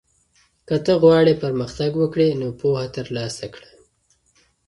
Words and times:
که 0.67 0.75
ته 0.85 0.93
غواړې 1.03 1.39
پرمختګ 1.43 1.91
وکړې 1.97 2.27
نو 2.39 2.47
پوهه 2.59 2.85
ترلاسه 2.97 3.45
کړه. 3.53 3.69